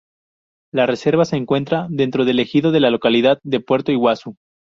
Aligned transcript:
La 0.73 0.87
reserva 0.87 1.25
se 1.25 1.35
encuentra 1.35 1.85
dentro 1.91 2.25
del 2.25 2.39
ejido 2.39 2.71
de 2.71 2.79
la 2.79 2.89
localidad 2.89 3.37
de 3.43 3.59
Puerto 3.59 3.91
Iguazú. 3.91 4.35